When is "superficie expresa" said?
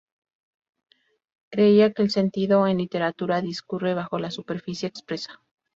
4.31-5.41